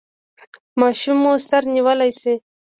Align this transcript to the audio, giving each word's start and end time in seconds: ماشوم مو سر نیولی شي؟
ماشوم 0.79 1.17
مو 1.23 1.31
سر 1.47 1.63
نیولی 1.73 2.11
شي؟ 2.19 2.33